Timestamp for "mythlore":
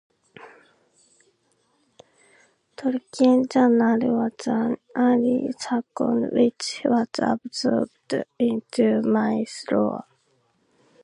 9.03-10.05